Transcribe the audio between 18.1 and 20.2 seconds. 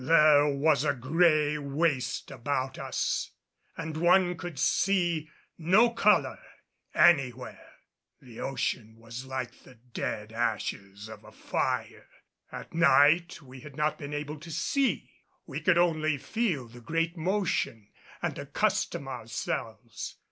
and accustom ourselves.